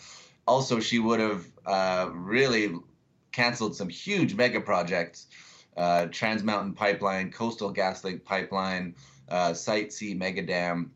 Also, 0.46 0.82
she 0.82 1.00
would 1.00 1.22
have 1.22 1.46
uh, 1.66 2.10
really 2.12 2.76
canceled 3.32 3.74
some 3.74 3.88
huge 3.88 4.36
mega 4.36 4.60
projects, 4.60 5.28
uh, 5.78 6.08
Trans 6.12 6.44
Mountain 6.44 6.74
Pipeline, 6.74 7.32
Coastal 7.32 7.72
gas 7.72 8.02
GasLink 8.02 8.26
Pipeline, 8.26 8.96
Site 9.54 9.94
C 9.94 10.14
mega 10.14 10.42
dam 10.42 10.92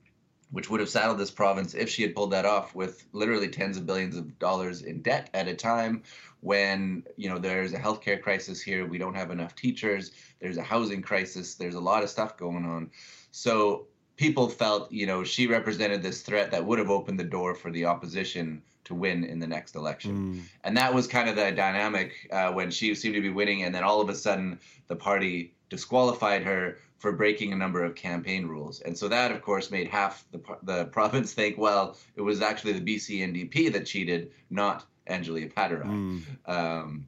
which 0.54 0.70
would 0.70 0.80
have 0.80 0.90
saddled 0.90 1.18
this 1.18 1.32
province 1.32 1.74
if 1.74 1.90
she 1.90 2.04
had 2.04 2.14
pulled 2.14 2.32
that 2.32 2.46
off 2.46 2.76
with 2.76 3.04
literally 3.12 3.50
tens 3.50 3.76
of 3.76 3.88
billions 3.88 4.16
of 4.16 4.38
dollars 4.38 4.84
in 4.84 5.02
debt 5.02 5.30
at 5.34 5.48
a 5.48 5.56
time 5.56 6.04
when 6.42 7.04
you 7.18 7.28
know 7.28 7.40
there's 7.40 7.74
a 7.74 7.80
healthcare 7.80 8.22
crisis 8.22 8.62
here 8.62 8.86
we 8.86 8.98
don't 8.98 9.16
have 9.16 9.32
enough 9.32 9.56
teachers 9.56 10.12
there's 10.40 10.58
a 10.58 10.64
housing 10.64 11.02
crisis 11.02 11.56
there's 11.56 11.76
a 11.76 11.80
lot 11.80 12.04
of 12.04 12.10
stuff 12.10 12.38
going 12.38 12.66
on 12.66 12.90
so 13.32 13.88
people 14.16 14.48
felt 14.48 14.92
you 14.92 15.08
know 15.08 15.24
she 15.24 15.48
represented 15.48 16.04
this 16.04 16.22
threat 16.22 16.52
that 16.52 16.64
would 16.64 16.80
have 16.80 16.92
opened 16.92 17.20
the 17.20 17.24
door 17.24 17.56
for 17.56 17.72
the 17.72 17.86
opposition 17.86 18.62
to 18.84 18.94
win 18.94 19.24
in 19.24 19.40
the 19.40 19.48
next 19.48 19.76
election 19.76 20.36
mm. 20.36 20.42
and 20.64 20.78
that 20.78 20.94
was 20.94 21.08
kind 21.08 21.30
of 21.30 21.36
the 21.36 21.52
dynamic 21.52 22.30
uh, 22.32 22.52
when 22.52 22.70
she 22.70 22.94
seemed 22.94 23.16
to 23.16 23.22
be 23.22 23.30
winning 23.30 23.64
and 23.64 23.74
then 23.74 23.84
all 23.84 24.02
of 24.02 24.10
a 24.10 24.16
sudden 24.16 24.60
the 24.88 24.96
party 24.96 25.54
disqualified 25.70 26.44
her 26.44 26.78
for 27.04 27.12
breaking 27.12 27.52
a 27.52 27.56
number 27.58 27.84
of 27.84 27.96
campaign 27.96 28.48
rules. 28.48 28.80
And 28.80 28.98
so 28.98 29.10
that, 29.10 29.30
of 29.30 29.42
course, 29.42 29.70
made 29.70 29.90
half 29.90 30.24
the, 30.32 30.40
the 30.64 30.86
province 30.98 31.34
think, 31.34 31.58
well, 31.58 31.98
it 32.16 32.22
was 32.22 32.42
actually 32.42 32.80
the 32.80 32.96
BC 32.96 33.20
NDP 33.20 33.74
that 33.74 33.86
cheated, 33.86 34.32
not 34.50 34.86
Anjali 35.10 35.52
Appadurai. 35.52 35.84
Mm. 35.84 36.50
Um, 36.50 37.06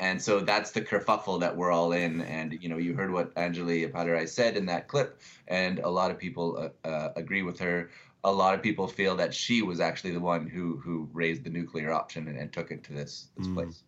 and 0.00 0.20
so 0.20 0.40
that's 0.40 0.70
the 0.70 0.80
kerfuffle 0.80 1.40
that 1.40 1.54
we're 1.54 1.70
all 1.70 1.92
in. 1.92 2.22
And, 2.22 2.56
you 2.62 2.70
know, 2.70 2.78
you 2.78 2.94
heard 2.94 3.12
what 3.12 3.34
Anjali 3.34 3.86
Appadurai 3.86 4.26
said 4.26 4.56
in 4.56 4.64
that 4.66 4.88
clip, 4.88 5.20
and 5.46 5.78
a 5.80 5.90
lot 5.90 6.10
of 6.10 6.18
people 6.18 6.70
uh, 6.82 6.88
uh, 6.88 7.12
agree 7.14 7.42
with 7.42 7.58
her. 7.58 7.90
A 8.24 8.32
lot 8.32 8.54
of 8.54 8.62
people 8.62 8.88
feel 8.88 9.14
that 9.16 9.34
she 9.34 9.60
was 9.60 9.78
actually 9.78 10.12
the 10.12 10.20
one 10.20 10.46
who 10.46 10.78
who 10.78 11.10
raised 11.12 11.44
the 11.44 11.50
nuclear 11.50 11.92
option 11.92 12.28
and, 12.28 12.38
and 12.38 12.50
took 12.50 12.70
it 12.70 12.82
to 12.84 12.94
this, 12.94 13.28
this 13.36 13.46
mm. 13.46 13.54
place. 13.54 13.82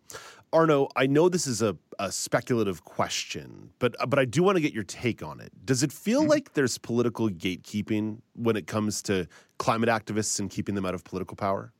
Arno, 0.55 0.87
I 0.95 1.05
know 1.05 1.27
this 1.27 1.47
is 1.47 1.61
a, 1.61 1.75
a 1.99 2.09
speculative 2.09 2.85
question, 2.85 3.71
but 3.77 3.93
but 4.07 4.17
I 4.17 4.23
do 4.23 4.41
want 4.41 4.55
to 4.55 4.61
get 4.61 4.73
your 4.73 4.85
take 4.85 5.21
on 5.21 5.41
it. 5.41 5.51
Does 5.65 5.83
it 5.83 5.91
feel 5.91 6.21
mm-hmm. 6.21 6.29
like 6.29 6.53
there's 6.53 6.77
political 6.77 7.27
gatekeeping 7.27 8.19
when 8.35 8.55
it 8.55 8.65
comes 8.65 9.01
to 9.03 9.27
climate 9.57 9.89
activists 9.89 10.39
and 10.39 10.49
keeping 10.49 10.73
them 10.73 10.85
out 10.85 10.95
of 10.95 11.03
political 11.03 11.35
power? 11.35 11.73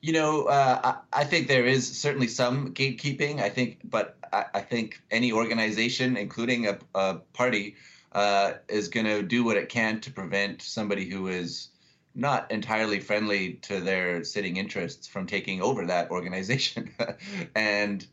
You 0.00 0.12
know, 0.12 0.44
uh, 0.44 0.80
I, 1.12 1.22
I, 1.22 1.24
think 1.24 1.48
there 1.48 1.66
is 1.66 1.86
certainly 2.00 2.28
some 2.28 2.72
gatekeeping. 2.72 3.40
I 3.40 3.48
think, 3.48 3.80
but 3.84 4.16
I, 4.32 4.44
I 4.54 4.60
think 4.60 5.02
any 5.10 5.32
organization, 5.32 6.16
including 6.16 6.68
a, 6.68 6.78
a 6.94 7.14
party, 7.32 7.74
uh, 8.12 8.54
is 8.68 8.86
going 8.86 9.06
to 9.06 9.22
do 9.22 9.42
what 9.42 9.56
it 9.56 9.68
can 9.68 10.00
to 10.02 10.12
prevent 10.12 10.62
somebody 10.62 11.08
who 11.10 11.26
is 11.26 11.71
not 12.14 12.50
entirely 12.50 13.00
friendly 13.00 13.54
to 13.54 13.80
their 13.80 14.24
sitting 14.24 14.56
interests 14.56 15.06
from 15.06 15.26
taking 15.26 15.62
over 15.62 15.86
that 15.86 16.10
organization. 16.10 16.92
and 17.54 18.06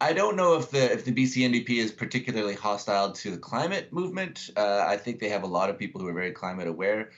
I 0.00 0.12
don't 0.12 0.36
know 0.36 0.56
if 0.56 0.70
the 0.70 0.92
if 0.92 1.04
the 1.04 1.12
BC 1.12 1.48
NDP 1.48 1.78
is 1.78 1.92
particularly 1.92 2.54
hostile 2.54 3.12
to 3.12 3.30
the 3.30 3.38
climate 3.38 3.92
movement. 3.92 4.50
Uh, 4.56 4.84
I 4.86 4.96
think 4.96 5.20
they 5.20 5.28
have 5.28 5.42
a 5.42 5.48
lot 5.48 5.68
of 5.68 5.78
people 5.78 6.00
who 6.00 6.08
are 6.08 6.14
very 6.14 6.32
climate 6.32 6.68
aware. 6.68 7.10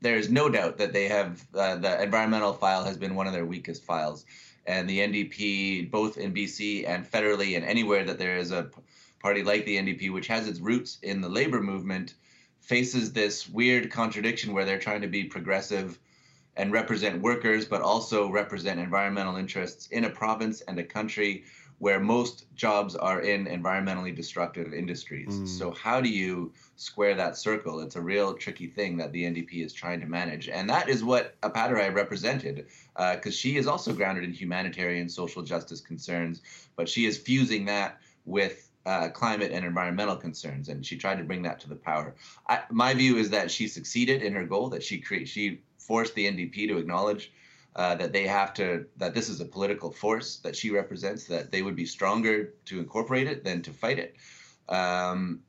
There 0.00 0.16
is 0.16 0.30
no 0.30 0.48
doubt 0.48 0.78
that 0.78 0.92
they 0.92 1.08
have 1.08 1.46
uh, 1.54 1.76
the 1.76 2.02
environmental 2.02 2.54
file 2.54 2.84
has 2.84 2.96
been 2.96 3.14
one 3.14 3.26
of 3.26 3.34
their 3.34 3.44
weakest 3.44 3.84
files, 3.84 4.24
and 4.66 4.88
the 4.88 5.00
NDP, 5.00 5.90
both 5.90 6.16
in 6.16 6.32
BC 6.32 6.88
and 6.88 7.10
federally, 7.10 7.56
and 7.56 7.64
anywhere 7.64 8.04
that 8.04 8.18
there 8.18 8.38
is 8.38 8.50
a 8.50 8.70
party 9.20 9.42
like 9.42 9.66
the 9.66 9.76
NDP, 9.76 10.12
which 10.12 10.28
has 10.28 10.48
its 10.48 10.60
roots 10.60 10.98
in 11.02 11.20
the 11.20 11.28
labor 11.28 11.62
movement, 11.62 12.14
faces 12.66 13.12
this 13.12 13.48
weird 13.48 13.92
contradiction 13.92 14.52
where 14.52 14.64
they're 14.64 14.78
trying 14.78 15.00
to 15.00 15.06
be 15.06 15.22
progressive 15.22 16.00
and 16.56 16.72
represent 16.72 17.22
workers, 17.22 17.64
but 17.64 17.80
also 17.80 18.28
represent 18.28 18.80
environmental 18.80 19.36
interests 19.36 19.86
in 19.88 20.04
a 20.04 20.10
province 20.10 20.62
and 20.62 20.76
a 20.80 20.82
country 20.82 21.44
where 21.78 22.00
most 22.00 22.46
jobs 22.56 22.96
are 22.96 23.20
in 23.20 23.46
environmentally 23.46 24.14
destructive 24.16 24.72
industries. 24.72 25.28
Mm. 25.28 25.46
So, 25.46 25.70
how 25.70 26.00
do 26.00 26.08
you 26.08 26.52
square 26.74 27.14
that 27.14 27.36
circle? 27.36 27.80
It's 27.80 27.94
a 27.94 28.00
real 28.00 28.34
tricky 28.34 28.66
thing 28.66 28.96
that 28.96 29.12
the 29.12 29.22
NDP 29.24 29.64
is 29.64 29.72
trying 29.72 30.00
to 30.00 30.06
manage. 30.06 30.48
And 30.48 30.68
that 30.70 30.88
is 30.88 31.04
what 31.04 31.40
Appadurai 31.42 31.94
represented, 31.94 32.66
because 32.96 33.34
uh, 33.34 33.36
she 33.36 33.58
is 33.58 33.68
also 33.68 33.92
grounded 33.92 34.24
in 34.24 34.32
humanitarian 34.32 35.08
social 35.08 35.42
justice 35.42 35.80
concerns, 35.80 36.40
but 36.74 36.88
she 36.88 37.06
is 37.06 37.16
fusing 37.16 37.66
that 37.66 38.00
with 38.24 38.68
uh, 38.86 39.08
climate 39.08 39.50
and 39.52 39.64
environmental 39.64 40.16
concerns, 40.16 40.68
and 40.68 40.86
she 40.86 40.96
tried 40.96 41.18
to 41.18 41.24
bring 41.24 41.42
that 41.42 41.58
to 41.60 41.68
the 41.68 41.74
power. 41.74 42.14
I, 42.48 42.62
my 42.70 42.94
view 42.94 43.16
is 43.16 43.30
that 43.30 43.50
she 43.50 43.66
succeeded 43.66 44.22
in 44.22 44.32
her 44.34 44.44
goal. 44.46 44.68
That 44.68 44.82
she 44.82 45.00
cre- 45.00 45.24
she 45.24 45.60
forced 45.78 46.14
the 46.14 46.26
NDP 46.26 46.68
to 46.68 46.78
acknowledge 46.78 47.32
uh, 47.74 47.96
that 47.96 48.12
they 48.12 48.26
have 48.26 48.54
to 48.54 48.86
that 48.96 49.12
this 49.12 49.28
is 49.28 49.40
a 49.40 49.44
political 49.44 49.90
force 49.90 50.36
that 50.38 50.54
she 50.54 50.70
represents. 50.70 51.24
That 51.24 51.50
they 51.50 51.62
would 51.62 51.74
be 51.74 51.84
stronger 51.84 52.54
to 52.66 52.78
incorporate 52.78 53.26
it 53.26 53.44
than 53.44 53.60
to 53.62 53.72
fight 53.72 53.98
it. 53.98 54.16
Um, 54.68 55.40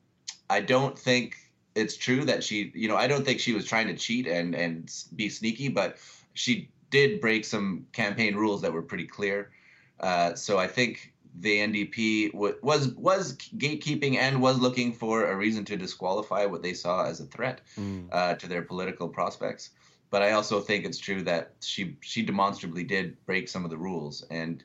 I 0.49 0.61
don't 0.61 0.97
think 0.97 1.37
it's 1.75 1.95
true 1.95 2.25
that 2.25 2.43
she, 2.43 2.71
you 2.73 2.87
know, 2.87 2.95
I 2.95 3.05
don't 3.05 3.23
think 3.23 3.39
she 3.39 3.53
was 3.53 3.65
trying 3.65 3.87
to 3.87 3.95
cheat 3.95 4.25
and 4.25 4.55
and 4.55 4.91
be 5.15 5.29
sneaky, 5.29 5.69
but 5.69 5.97
she 6.33 6.71
did 6.89 7.21
break 7.21 7.45
some 7.45 7.85
campaign 7.91 8.35
rules 8.35 8.61
that 8.63 8.73
were 8.73 8.81
pretty 8.81 9.05
clear. 9.05 9.51
Uh, 9.99 10.33
so 10.33 10.57
I 10.57 10.67
think 10.67 11.13
the 11.39 11.57
NDP 11.59 12.31
w- 12.31 12.55
was 12.61 12.89
was 12.89 13.35
gatekeeping 13.35 14.15
and 14.15 14.41
was 14.41 14.59
looking 14.59 14.93
for 14.93 15.25
a 15.25 15.35
reason 15.35 15.65
to 15.65 15.77
disqualify 15.77 16.45
what 16.45 16.63
they 16.63 16.73
saw 16.73 17.05
as 17.05 17.19
a 17.19 17.25
threat 17.25 17.61
mm. 17.77 18.07
uh, 18.11 18.35
to 18.35 18.47
their 18.47 18.61
political 18.61 19.07
prospects. 19.07 19.69
But 20.09 20.21
I 20.21 20.31
also 20.31 20.61
think 20.61 20.85
it's 20.85 20.97
true 20.97 21.21
that 21.23 21.53
she 21.61 21.97
she 22.01 22.23
demonstrably 22.23 22.83
did 22.83 23.23
break 23.25 23.47
some 23.47 23.65
of 23.65 23.69
the 23.69 23.77
rules, 23.77 24.23
and 24.29 24.63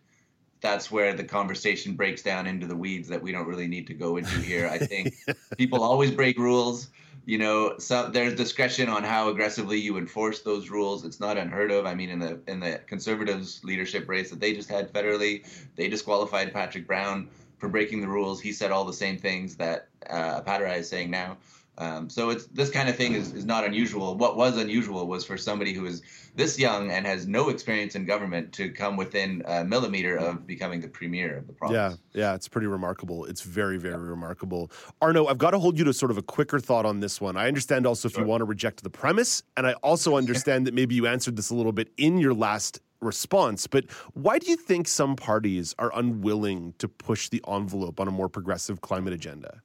that's 0.60 0.90
where 0.90 1.12
the 1.12 1.24
conversation 1.24 1.94
breaks 1.94 2.22
down 2.22 2.46
into 2.46 2.66
the 2.66 2.76
weeds 2.76 3.08
that 3.08 3.20
we 3.20 3.32
don't 3.32 3.48
really 3.48 3.66
need 3.66 3.88
to 3.88 3.94
go 3.94 4.16
into 4.16 4.40
here. 4.40 4.68
I 4.68 4.78
think 4.78 5.14
people 5.58 5.82
always 5.82 6.12
break 6.12 6.38
rules 6.38 6.88
you 7.24 7.38
know, 7.38 7.78
so 7.78 8.08
there's 8.08 8.34
discretion 8.34 8.88
on 8.88 9.04
how 9.04 9.28
aggressively 9.28 9.78
you 9.78 9.96
enforce 9.96 10.40
those 10.40 10.70
rules. 10.70 11.04
It's 11.04 11.20
not 11.20 11.36
unheard 11.36 11.70
of. 11.70 11.86
I 11.86 11.94
mean, 11.94 12.10
in 12.10 12.18
the 12.18 12.40
in 12.48 12.58
the 12.60 12.80
conservatives 12.86 13.62
leadership 13.62 14.08
race 14.08 14.30
that 14.30 14.40
they 14.40 14.52
just 14.52 14.68
had 14.68 14.92
federally, 14.92 15.46
they 15.76 15.88
disqualified 15.88 16.52
Patrick 16.52 16.86
Brown 16.86 17.28
for 17.58 17.68
breaking 17.68 18.00
the 18.00 18.08
rules. 18.08 18.40
He 18.40 18.52
said 18.52 18.72
all 18.72 18.84
the 18.84 18.92
same 18.92 19.18
things 19.18 19.54
that 19.56 19.88
uh, 20.10 20.40
Appadurai 20.40 20.78
is 20.78 20.88
saying 20.88 21.10
now. 21.10 21.36
Um, 21.82 22.08
so 22.08 22.30
it's 22.30 22.46
this 22.46 22.70
kind 22.70 22.88
of 22.88 22.94
thing 22.96 23.14
is, 23.14 23.32
is 23.32 23.44
not 23.44 23.64
unusual. 23.64 24.14
What 24.16 24.36
was 24.36 24.56
unusual 24.56 25.08
was 25.08 25.24
for 25.24 25.36
somebody 25.36 25.72
who 25.72 25.84
is 25.86 26.02
this 26.36 26.56
young 26.56 26.92
and 26.92 27.04
has 27.06 27.26
no 27.26 27.48
experience 27.48 27.96
in 27.96 28.04
government 28.04 28.52
to 28.52 28.70
come 28.70 28.96
within 28.96 29.42
a 29.46 29.64
millimeter 29.64 30.16
of 30.16 30.46
becoming 30.46 30.80
the 30.80 30.86
premier 30.86 31.38
of 31.38 31.48
the 31.48 31.52
province. 31.52 31.98
Yeah, 32.14 32.20
yeah, 32.20 32.34
it's 32.34 32.46
pretty 32.46 32.68
remarkable. 32.68 33.24
It's 33.24 33.42
very, 33.42 33.78
very 33.78 33.94
yeah. 33.94 34.10
remarkable. 34.10 34.70
Arno, 35.00 35.26
I've 35.26 35.38
got 35.38 35.50
to 35.50 35.58
hold 35.58 35.76
you 35.76 35.84
to 35.84 35.92
sort 35.92 36.12
of 36.12 36.18
a 36.18 36.22
quicker 36.22 36.60
thought 36.60 36.86
on 36.86 37.00
this 37.00 37.20
one. 37.20 37.36
I 37.36 37.48
understand 37.48 37.84
also 37.84 38.06
if 38.06 38.14
sure. 38.14 38.22
you 38.22 38.28
want 38.28 38.42
to 38.42 38.44
reject 38.44 38.84
the 38.84 38.90
premise, 38.90 39.42
and 39.56 39.66
I 39.66 39.72
also 39.74 40.16
understand 40.22 40.68
that 40.68 40.74
maybe 40.74 40.94
you 40.94 41.08
answered 41.08 41.34
this 41.34 41.50
a 41.50 41.54
little 41.54 41.72
bit 41.72 41.88
in 41.96 42.18
your 42.18 42.34
last 42.34 42.80
response, 43.00 43.66
but 43.66 43.90
why 44.14 44.38
do 44.38 44.48
you 44.48 44.56
think 44.56 44.86
some 44.86 45.16
parties 45.16 45.74
are 45.80 45.90
unwilling 45.96 46.74
to 46.78 46.86
push 46.86 47.28
the 47.28 47.42
envelope 47.48 47.98
on 47.98 48.06
a 48.06 48.12
more 48.12 48.28
progressive 48.28 48.80
climate 48.82 49.12
agenda? 49.12 49.62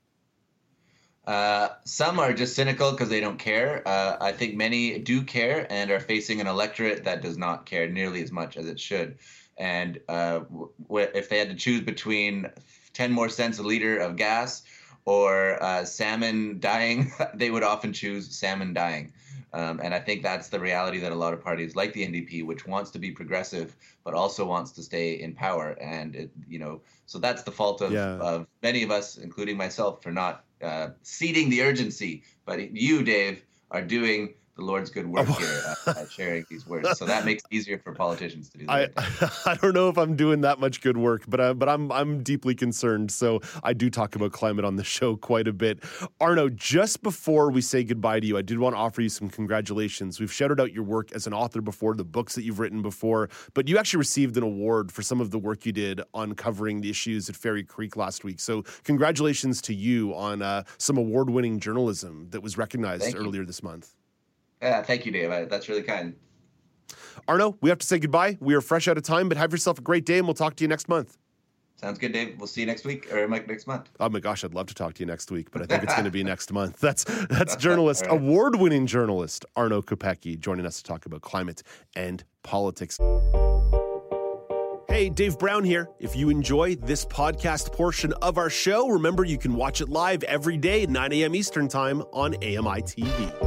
Uh, 1.28 1.76
some 1.84 2.20
are 2.20 2.32
just 2.32 2.56
cynical 2.56 2.92
because 2.92 3.10
they 3.10 3.20
don't 3.20 3.38
care. 3.38 3.86
Uh, 3.86 4.16
I 4.22 4.32
think 4.32 4.56
many 4.56 4.98
do 4.98 5.22
care 5.24 5.68
and 5.70 5.92
are 5.92 6.00
facing 6.00 6.40
an 6.40 6.48
electorate 6.48 7.04
that 7.04 7.22
does 7.22 7.38
not 7.38 7.66
care 7.66 7.90
nearly 7.90 8.24
as 8.24 8.32
much 8.32 8.56
as 8.56 8.66
it 8.66 8.80
should. 8.80 9.18
And 9.58 10.00
uh, 10.08 10.40
w- 10.40 10.72
if 10.90 11.28
they 11.28 11.38
had 11.38 11.50
to 11.50 11.56
choose 11.56 11.82
between 11.82 12.50
10 12.94 13.12
more 13.12 13.28
cents 13.28 13.60
a 13.60 13.64
liter 13.64 13.98
of 13.98 14.16
gas 14.16 14.64
or 15.04 15.62
uh, 15.62 15.84
salmon 15.84 16.62
dying, 16.62 17.12
they 17.34 17.52
would 17.52 17.64
often 17.64 17.92
choose 17.92 18.34
salmon 18.34 18.74
dying. 18.74 19.12
Um, 19.52 19.82
and 19.84 19.94
I 19.94 20.00
think 20.00 20.24
that's 20.24 20.48
the 20.48 20.60
reality 20.60 21.00
that 21.00 21.12
a 21.12 21.16
lot 21.16 21.34
of 21.34 21.44
parties 21.44 21.76
like 21.76 21.92
the 21.92 22.08
NDP, 22.08 22.46
which 22.46 22.66
wants 22.66 22.92
to 22.92 23.00
be 23.00 23.12
progressive 23.12 23.76
but 24.04 24.14
also 24.14 24.46
wants 24.46 24.72
to 24.72 24.84
stay 24.84 25.20
in 25.20 25.34
power, 25.34 25.72
and 25.82 26.16
it, 26.16 26.32
you 26.48 26.60
know, 26.60 26.80
so 27.06 27.20
that's 27.20 27.44
the 27.44 27.52
fault 27.52 27.82
of, 27.82 27.92
yeah. 27.92 28.18
of 28.18 28.48
many 28.64 28.84
of 28.84 28.92
us, 28.92 29.18
including 29.18 29.58
myself, 29.58 30.02
for 30.02 30.12
not 30.12 30.46
uh, 30.62 30.90
seeding 31.04 31.50
the 31.50 31.62
urgency. 31.62 32.24
But 32.46 32.72
you, 32.72 33.04
Dave, 33.04 33.44
are 33.72 33.82
doing 33.82 34.34
the 34.58 34.64
Lord's 34.64 34.90
good 34.90 35.08
work 35.08 35.28
here 35.28 35.76
uh, 35.86 36.06
sharing 36.10 36.46
these 36.50 36.66
words. 36.66 36.98
So 36.98 37.06
that 37.06 37.26
makes 37.26 37.44
it 37.44 37.56
easier 37.56 37.78
for 37.78 37.94
politicians 37.94 38.50
to 38.50 38.58
do 38.58 38.66
that. 38.66 38.92
I, 38.98 39.52
I 39.52 39.56
don't 39.56 39.74
know 39.74 39.88
if 39.88 39.98
I'm 39.98 40.16
doing 40.16 40.42
that 40.42 40.60
much 40.60 40.82
good 40.82 40.98
work, 40.98 41.24
but 41.28 41.40
I, 41.40 41.54
but 41.54 41.70
I'm 41.70 41.92
I'm 41.92 42.24
deeply 42.24 42.56
concerned. 42.56 43.12
So 43.12 43.40
I 43.64 43.74
do 43.74 43.90
talk 43.90 44.16
about 44.16 44.32
climate 44.32 44.66
on 44.66 44.76
the 44.76 44.84
show 44.98 45.16
quite 45.16 45.48
a 45.48 45.54
bit. 45.54 45.84
Arno, 46.20 46.50
just 46.50 47.04
before 47.04 47.52
we 47.52 47.62
say 47.62 47.84
goodbye 47.84 48.20
to 48.20 48.26
you, 48.26 48.38
I 48.38 48.42
did 48.42 48.58
want 48.58 48.74
to 48.76 48.80
offer 48.80 49.02
you 49.02 49.10
some 49.10 49.30
congratulations. 49.30 50.20
We've 50.20 50.34
shouted 50.34 50.60
out 50.60 50.74
your 50.74 50.84
work 50.84 51.12
as 51.12 51.28
an 51.28 51.34
author 51.34 51.62
before, 51.62 51.94
the 51.94 52.04
books 52.04 52.34
that 52.36 52.44
you've 52.44 52.60
written 52.60 52.82
before, 52.82 53.30
but 53.54 53.68
you 53.68 53.78
actually 53.78 54.00
received 54.00 54.38
an 54.38 54.44
award 54.44 54.92
for 54.92 55.04
some 55.04 55.22
of 55.22 55.30
the 55.30 55.38
work 55.38 55.66
you 55.66 55.72
did 55.72 56.02
on 56.16 56.34
covering 56.34 56.82
the 56.82 56.90
issues 56.90 57.30
at 57.30 57.36
Fairy 57.36 57.64
Creek 57.64 57.96
last 57.96 58.24
week. 58.24 58.40
So 58.40 58.64
congratulations 58.84 59.62
to 59.64 59.74
you 59.74 60.16
on 60.16 60.42
uh, 60.42 60.64
some 60.80 60.98
award-winning 60.98 61.60
journalism 61.60 62.28
that 62.32 62.42
was 62.42 62.58
recognized 62.58 63.04
Thank 63.04 63.18
earlier 63.18 63.42
you. 63.42 63.46
this 63.48 63.62
month. 63.62 63.94
Yeah, 64.62 64.82
thank 64.84 65.06
you, 65.06 65.12
Dave. 65.12 65.32
I, 65.32 65.46
that's 65.46 65.70
really 65.70 65.84
kind. 65.84 66.16
Arno, 67.28 67.58
we 67.62 67.70
have 67.70 67.80
to 67.80 67.88
say 67.88 68.00
goodbye. 68.00 68.38
We 68.40 68.54
are 68.56 68.62
fresh 68.62 68.88
out 68.88 68.98
of 68.98 69.04
time, 69.04 69.30
but 69.30 69.38
have 69.38 69.52
yourself 69.52 69.80
a 69.80 69.82
great 69.82 70.06
day, 70.06 70.18
and 70.18 70.28
we'll 70.28 70.34
talk 70.34 70.56
to 70.58 70.64
you 70.64 70.68
next 70.68 70.88
month. 70.88 71.18
Sounds 71.76 72.00
good, 72.00 72.12
Dave. 72.12 72.36
We'll 72.40 72.48
see 72.48 72.62
you 72.62 72.68
next 72.68 72.86
week 72.86 73.14
or 73.14 73.28
next 73.28 73.68
month. 73.68 73.90
Oh 74.00 74.10
my 74.10 74.20
gosh, 74.20 74.44
I'd 74.44 74.56
love 74.56 74.66
to 74.68 74.74
talk 74.74 74.96
to 74.96 75.00
you 75.02 75.06
next 75.06 75.30
week, 75.30 75.52
but 75.52 75.62
I 75.62 75.66
think 75.66 75.84
it's 75.84 75.94
going 75.94 76.06
to 76.06 76.12
be 76.12 76.24
next 76.34 76.52
month. 76.52 76.80
That's 76.80 77.04
that's 77.28 77.56
journalist, 77.56 78.04
right. 78.04 78.14
award-winning 78.14 78.88
journalist 78.88 79.46
Arno 79.56 79.84
Kopecky 79.84 80.40
joining 80.40 80.66
us 80.66 80.78
to 80.78 80.84
talk 80.84 81.06
about 81.06 81.22
climate 81.22 81.62
and 81.96 82.24
politics. 82.42 82.98
Hey, 84.90 85.10
Dave 85.10 85.38
Brown 85.38 85.64
here. 85.64 85.90
If 86.00 86.16
you 86.16 86.30
enjoy 86.30 86.76
this 86.78 87.06
podcast 87.06 87.72
portion 87.74 88.12
of 88.24 88.40
our 88.40 88.50
show, 88.50 88.88
remember 88.88 89.24
you 89.24 89.38
can 89.38 89.54
watch 89.54 89.80
it 89.80 89.90
live 89.90 90.24
every 90.24 90.58
day 90.58 90.84
at 90.84 90.90
9 90.90 91.14
a.m. 91.14 91.36
Eastern 91.36 91.68
Time 91.68 92.02
on 92.12 92.34
AMI 92.38 92.82
TV. 92.82 93.47